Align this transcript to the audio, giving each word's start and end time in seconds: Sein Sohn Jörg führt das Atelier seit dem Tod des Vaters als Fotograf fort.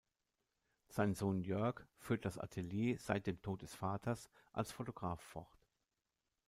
Sein 0.87 1.13
Sohn 1.13 1.43
Jörg 1.43 1.79
führt 1.99 2.25
das 2.25 2.39
Atelier 2.39 2.97
seit 2.97 3.27
dem 3.27 3.39
Tod 3.43 3.61
des 3.61 3.75
Vaters 3.75 4.31
als 4.51 4.71
Fotograf 4.71 5.21
fort. 5.21 5.59